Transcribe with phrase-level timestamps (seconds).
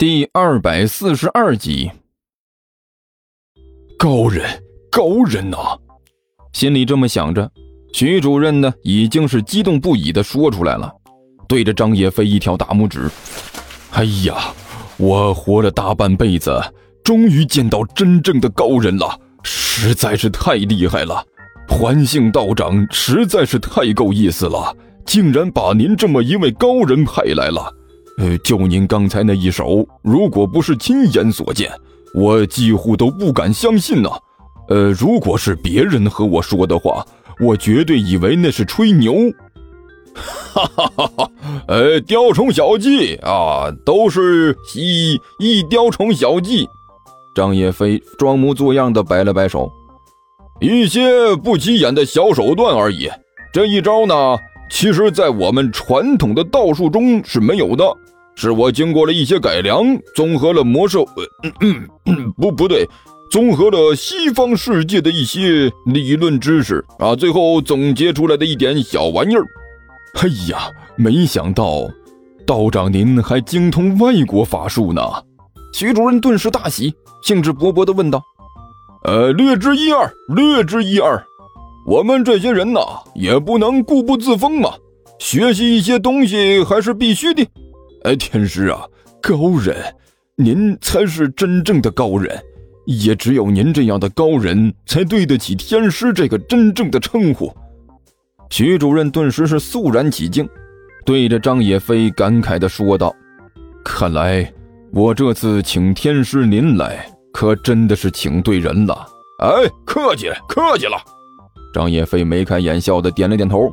[0.00, 1.90] 第二百四十二集，
[3.98, 4.48] 高人，
[4.90, 5.58] 高人呐！
[6.54, 7.52] 心里这么想着，
[7.92, 10.90] 徐主任呢，已经是激动不已的说出来了，
[11.46, 13.10] 对着张野飞一条大拇指
[13.92, 14.54] ：“哎呀，
[14.96, 16.58] 我活了大半辈子，
[17.04, 21.22] 终于见到真正的高人了，实在是太厉害了！
[21.68, 24.74] 环姓道长实在是太够意思了，
[25.04, 27.70] 竟然把您这么一位高人派来了。”
[28.20, 31.72] 呃，就您刚才那一手，如果不是亲眼所见，
[32.14, 34.10] 我几乎都不敢相信呢。
[34.68, 37.02] 呃，如果是别人和我说的话，
[37.40, 39.14] 我绝对以为那是吹牛。
[40.52, 41.30] 哈哈哈哈！
[41.66, 46.68] 呃，雕虫小技啊，都是一一雕虫小技。
[47.34, 49.72] 张叶飞装模作样的摆了摆手，
[50.60, 53.08] 一些不起眼的小手段而已。
[53.50, 54.36] 这一招呢，
[54.70, 57.84] 其实在我们传统的道术中是没有的。
[58.40, 62.88] 是我经过了一些改良，综合了魔兽，呃、嗯嗯不不对，
[63.30, 69.44] 综合了西方世界的一些理论知识啊，最后总结出来的一点小玩意儿。
[70.22, 71.86] 哎呀，没想到
[72.46, 75.02] 道长您还精通外国法术呢！
[75.74, 78.22] 徐主任顿时大喜，兴致勃勃地问道
[79.04, 81.22] ：“呃，略知一二，略知一二。
[81.86, 82.80] 我们这些人呐，
[83.14, 84.72] 也不能固步自封嘛，
[85.18, 87.46] 学习一些东西还是必须的。”
[88.04, 88.82] 哎，天师啊，
[89.20, 89.76] 高人，
[90.36, 92.42] 您才是真正的高人，
[92.86, 97.52] 也只有您这样的高人才对得起天师这个真正的称呼。
[98.48, 100.48] 徐主任顿时是肃然起敬，
[101.04, 103.14] 对着张野飞感慨地说道
[103.84, 104.50] ：“看来
[104.92, 109.06] 我这次请天师您来，可真的是请对人了。”
[109.40, 110.96] 哎，客气客气了。
[111.72, 113.70] 张野飞眉开眼笑的点了点头。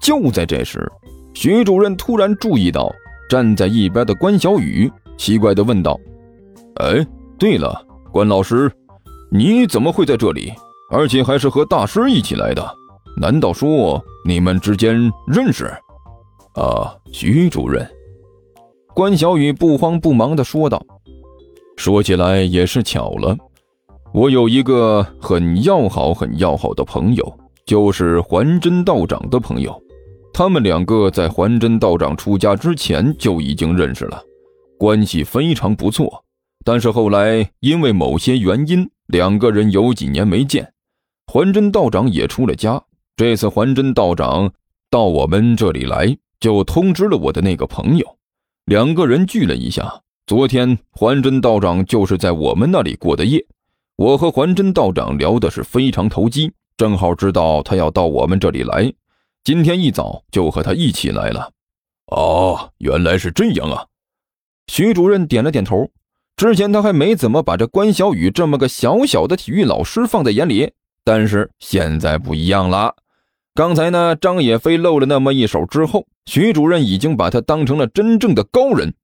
[0.00, 0.90] 就在这时，
[1.34, 2.90] 徐主任突然注意到。
[3.30, 5.96] 站在一边的关小雨奇怪地问道
[6.82, 7.06] ：“哎，
[7.38, 8.68] 对了，关老师，
[9.30, 10.52] 你怎么会在这里？
[10.90, 12.74] 而且还是和大师一起来的？
[13.16, 15.72] 难道说你们之间认识？”
[16.58, 17.88] 啊，徐主任，
[18.94, 20.82] 关小雨不慌不忙地说道
[21.78, 23.36] ：“说起来也是巧了，
[24.12, 29.80] 我有一个很要好、很要好的朋友，就是还真道长的朋友。”
[30.32, 34.22] 他们两个在还真道长出家之前就已经认识了，
[34.78, 36.24] 关系非常不错。
[36.64, 40.72] 但是后来因为某些原因，两个人有几年没见。
[41.26, 42.82] 还真道长也出了家，
[43.16, 44.52] 这次还真道长
[44.90, 48.16] 到我们这里来，就通知了我的那个朋友，
[48.64, 50.02] 两个人聚了一下。
[50.26, 53.44] 昨天还真道长就是在我们那里过的夜，
[53.96, 58.92] 我和还真道长聊的是非常投机，正好知道他要到我们这里来。
[59.42, 61.50] 今天一早就和他一起来了。
[62.06, 63.86] 哦，原来是这样啊！
[64.66, 65.88] 徐主任点了点头。
[66.36, 70.72] 之前他还没怎么把这关小雨这么个小小的体育老师放在眼里，
[71.04, 72.96] 但是现在不一样了。
[73.54, 78.94] 刚才呢，张野飞露了那么一手之后，徐主任已经把他当成了真正的高人。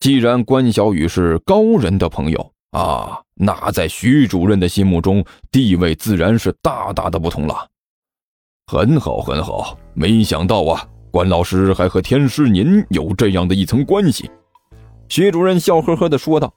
[0.00, 7.68] 既然关小雨是高人的朋友啊，那在徐主任的心目中地位自然是大大的不同了。
[8.68, 14.28] 很好，很好，没想到啊，关老师还和天师您有这样的一层关系。
[15.08, 16.52] 徐主任笑呵呵地说道：“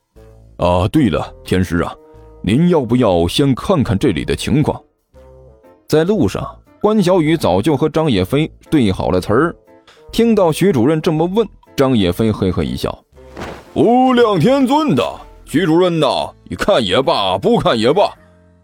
[0.57, 1.93] 啊，对了，天师啊，
[2.41, 4.81] 您要不要先看看这里的情况？”
[5.87, 6.43] 在路上，
[6.81, 9.55] 关小雨早就和张野飞对好了词儿。
[10.11, 13.05] 听到徐主任这么问，张野飞嘿嘿一笑
[13.75, 15.03] ：“无量天尊的
[15.45, 16.07] 徐主任呐，
[16.45, 18.11] 你看也罢，不看也罢。”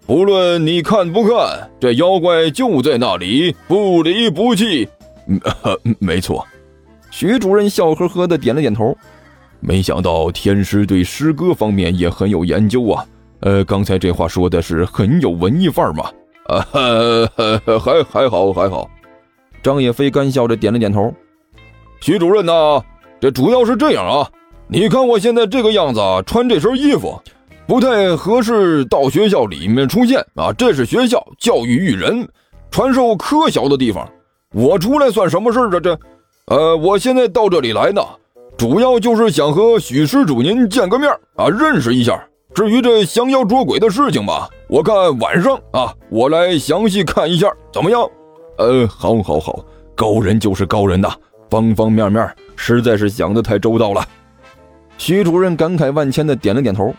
[0.06, 4.88] 不论你看不看，这妖怪就在那里，不离不弃。
[5.28, 5.40] 嗯
[6.00, 6.46] 没错，
[7.10, 8.96] 徐主任笑呵呵的点了点头。
[9.60, 13.04] 没想到天师对诗歌方面也很有研究啊。
[13.40, 16.12] 呃，刚才这话说的是很有文艺范儿嘛？
[16.46, 16.62] 啊，
[17.80, 18.88] 还还好还好。
[19.64, 21.12] 张野飞干笑着点了点头。
[22.00, 22.80] 徐主任呐，
[23.20, 24.30] 这主要是这样啊。
[24.68, 27.20] 你看我现在这个样子，穿这身衣服。
[27.68, 30.54] 不太合适到学校里面出现啊！
[30.54, 32.28] 这是学校教育育人、
[32.70, 34.08] 传授科学的地方。
[34.54, 35.80] 我出来算什么事儿啊？
[35.80, 36.00] 这，
[36.46, 38.02] 呃，我现在到这里来呢，
[38.56, 42.24] 主要就是想和许施主您见个面啊，认识一下。
[42.54, 48.08] 至于这降妖捉鬼的事情吧，我看晚上啊，我来详细看一下，怎么样？
[48.60, 49.66] 呃，好，好，好，
[49.96, 51.12] 高人就是高人呐，
[51.50, 54.08] 方方面面实在是想得太周到了。
[54.98, 56.94] 徐主任感慨万千的点了点头。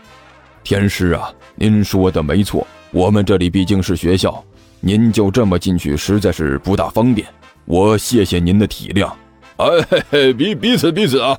[0.63, 4.43] 天师啊，您说的没错，我们这里毕竟是学校，
[4.79, 7.27] 您就这么进去实在是不大方便。
[7.65, 9.11] 我谢谢您的体谅。
[9.57, 11.37] 哎嘿嘿，彼彼此彼此啊。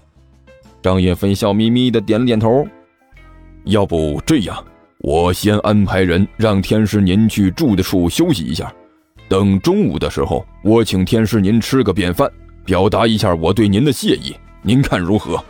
[0.83, 2.67] 张叶飞笑眯眯的点了点头。
[3.65, 4.65] 要不这样，
[4.99, 8.73] 我先安排人让天师您去住的处休息一下，
[9.29, 12.31] 等中午的时候，我请天师您吃个便饭，
[12.65, 14.35] 表达一下我对您的谢意。
[14.63, 15.43] 您看如何？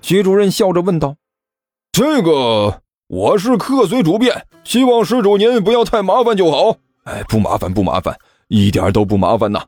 [0.00, 1.16] 徐主任笑着问道
[1.92, 8.16] ：“这个我是客随主便，希望施主您不要太麻烦就好。”哎，不麻烦，不麻烦，
[8.48, 9.62] 一点都不麻烦呐。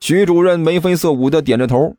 [0.00, 1.94] 徐主任眉飞色舞的点着头。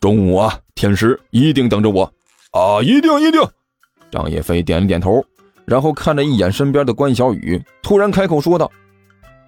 [0.00, 2.02] 中午啊，天师一定等着我。
[2.50, 3.40] 啊，一定一定。
[4.10, 5.24] 张叶飞点了点头，
[5.64, 8.70] 然后看了一眼身边的关小雨，突然开口说道：“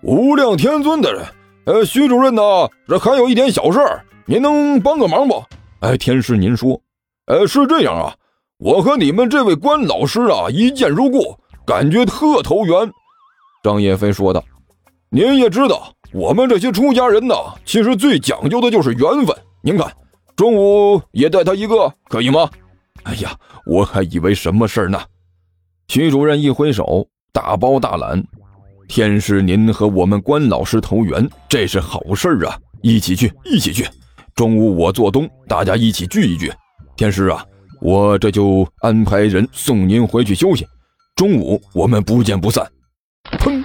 [0.03, 1.25] 无量天尊的人，
[1.65, 2.43] 呃，徐主任呢，
[2.87, 5.45] 这还有一点小事儿，您能帮个忙不？”
[5.81, 6.81] 哎，天师您说。
[7.27, 8.15] 呃，是这样啊，
[8.59, 11.37] 我和你们这位关老师啊，一见如故，
[11.67, 12.91] 感觉特投缘。
[13.63, 14.43] 张叶飞说道
[15.13, 17.35] ：“您也知道，我们这些出家人呢，
[17.67, 19.37] 其实最讲究的就是缘分。
[19.61, 19.93] 您看，
[20.35, 22.49] 中午也带他一个，可以吗？”
[23.05, 23.37] 哎呀，
[23.67, 24.99] 我还以为什么事儿呢。
[25.89, 28.25] 徐主任一挥手，大包大揽
[28.89, 32.59] ：“天师您和我们关老师投缘，这是好事儿啊！
[32.81, 33.87] 一起去，一起去。
[34.35, 36.51] 中午我做东，大家一起聚一聚。”
[36.97, 37.45] 天师啊，
[37.81, 40.67] 我这就安排人送您回去休息。
[41.15, 42.67] 中午我们不见不散。
[43.39, 43.63] 砰！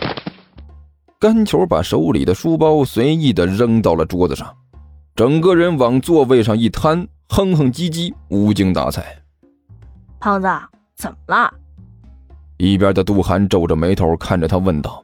[1.19, 4.51] 甘球把手里的书包随意的扔到了桌子上，
[5.15, 9.21] 整个人往座位上一瘫，哼哼唧唧，无精打采。
[10.19, 10.47] 胖子，
[10.95, 11.53] 怎么了？
[12.57, 15.03] 一边的杜涵皱着眉头看着他问道：“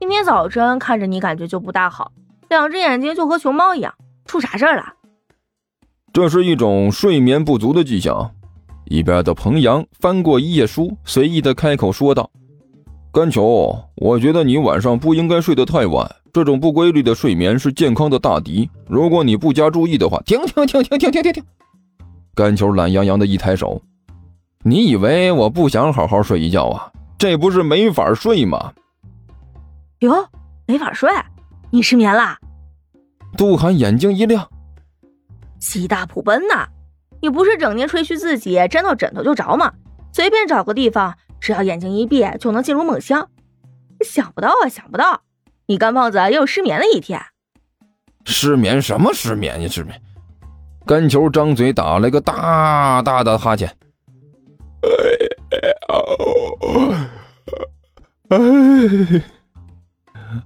[0.00, 2.12] 今天早晨看着你感觉就不大好，
[2.48, 3.94] 两只眼睛就和熊猫一样，
[4.26, 4.92] 出啥事儿了？”
[6.12, 8.30] 这是一种睡眠不足的迹象。
[8.86, 12.30] 一边的彭阳翻过一页书，随意的开口说道
[13.12, 16.10] ：“甘球，我觉得你晚上不应该睡得太晚。
[16.32, 18.68] 这种不规律的睡眠是健康的大敌。
[18.86, 21.44] 如果你不加注意的话，停停停停停停停停！”
[22.34, 23.80] 甘球懒洋洋的一抬手
[24.64, 26.90] ：“你以为我不想好好睡一觉啊？
[27.18, 28.72] 这不是没法睡吗？”
[30.00, 30.26] 哟，
[30.66, 31.10] 没法睡？
[31.70, 32.38] 你失眠啦？
[33.36, 34.48] 杜涵眼睛一亮。
[35.60, 36.66] 西大普奔呐！
[37.20, 39.72] 你不是整天吹嘘自己沾到枕头就着吗？
[40.12, 43.28] 随便找个地方，只要眼睛一闭就能进入梦乡。
[44.04, 45.22] 想不到啊，想不到，
[45.66, 47.20] 你干胖子也有失眠的一天。
[48.24, 49.68] 失眠什么失眠呀？
[49.68, 50.00] 失眠！
[50.86, 53.68] 干球张嘴打了个大大的哈欠。
[58.28, 58.38] 哎，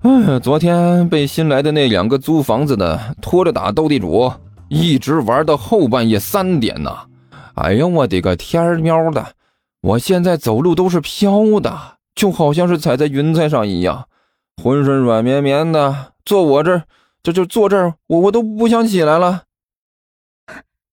[0.03, 4.33] 哎，昨天被新来的那两个租房子的拖着打斗地主。
[4.75, 7.11] 一直玩到后半夜三点呢！
[7.57, 9.35] 哎呀，我的个天喵的！
[9.83, 14.09] 我现在走路都是飘的，就好像是踩在云彩上一样，
[14.57, 16.15] 浑身软绵绵的。
[16.25, 16.85] 坐我这儿，
[17.23, 19.43] 这就坐这儿，我我都不想起来了。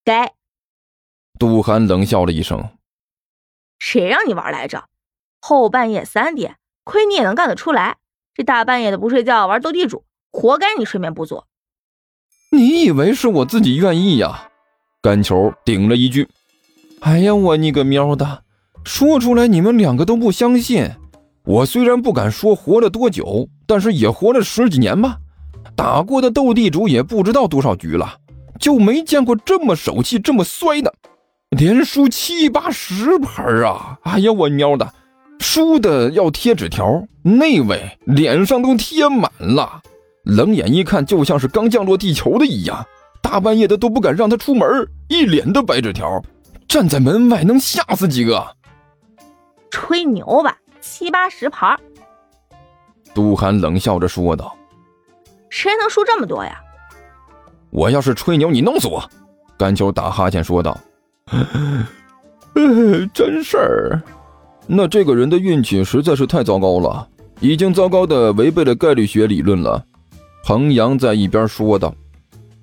[0.04, 0.34] 该。
[1.40, 2.72] 杜涵冷笑了一声
[3.80, 4.90] ：“谁让你玩来着？
[5.40, 7.96] 后半夜三点，亏你也能干得出来！
[8.34, 10.04] 这大半夜的不睡觉玩斗地主，
[10.34, 11.46] 活该你睡眠不足。”
[12.52, 14.48] 你以为是我自己愿意呀？
[15.02, 16.28] 甘球顶了一句
[17.02, 18.44] ：“哎呀，我你个喵的！
[18.84, 20.90] 说出来你们两个都不相信。
[21.46, 25.18] 我虽然不敢说活了多久，但是也活了十几年吧。
[25.76, 28.18] 打过的斗地主也不知道多少局了，
[28.60, 30.94] 就没见过这么手气这么衰的，
[31.52, 34.00] 连输七八十盘啊！
[34.04, 34.92] 哎呀，我喵的，
[35.40, 39.82] 输的要贴纸条，那位脸上都贴满了。”
[40.30, 42.86] 冷眼一看，就像是刚降落地球的一样。
[43.22, 44.68] 大半夜的都不敢让他出门，
[45.08, 46.24] 一脸的白纸条，
[46.68, 48.56] 站在门外能吓死几个。
[49.70, 51.78] 吹牛吧，七八十盘。
[53.14, 54.56] 杜涵冷笑着说道
[55.50, 56.60] ：“谁能输这么多呀？”
[57.72, 59.04] 我要是吹牛，你弄死我！
[59.58, 60.78] 甘秋打哈欠说道
[63.14, 64.02] ：“真事儿？
[64.66, 67.08] 那这个人的运气实在是太糟糕了，
[67.42, 69.84] 已经糟糕的违背了概率学理论了。”
[70.44, 71.94] 彭阳在一边说道：“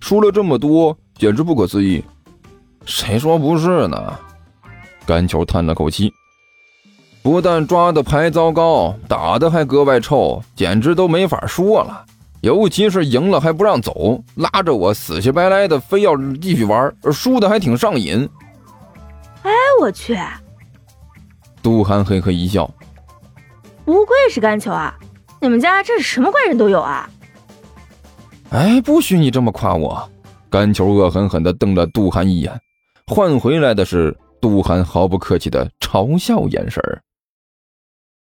[0.01, 2.05] 输了这么多，简直不可思议。”
[2.85, 4.19] 谁说不是呢？
[5.05, 6.13] 甘球叹了口气
[7.23, 12.05] ：“不但抓的牌糟糕，打的还格外臭，简直都没法说了。
[12.43, 18.29] 尤其是赢了还不让走，拉着我死乞白赖的，非要继续玩，输的还挺上瘾。”
[19.43, 20.17] 哎，我去！
[21.63, 22.69] 杜涵嘿嘿一笑
[23.85, 24.95] ：“不愧是甘球啊，
[25.41, 27.09] 你们家这是什么怪人都有啊！”
[28.57, 30.11] 哎，不许你这么夸我！
[30.49, 32.59] 甘球恶狠狠地瞪了杜涵一眼，
[33.07, 36.99] 换回来的是杜涵毫不客气的嘲笑眼神儿。